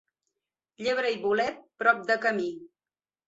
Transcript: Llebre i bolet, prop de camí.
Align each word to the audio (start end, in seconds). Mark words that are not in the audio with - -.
Llebre 0.85 1.11
i 1.17 1.19
bolet, 1.25 1.61
prop 1.83 2.01
de 2.09 2.17
camí. 2.25 2.49